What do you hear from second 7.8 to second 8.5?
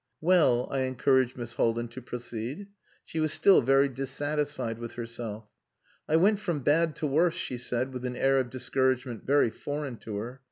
with an air of